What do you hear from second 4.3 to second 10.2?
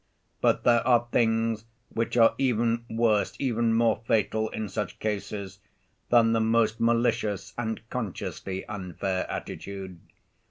in such cases, than the most malicious and consciously unfair attitude.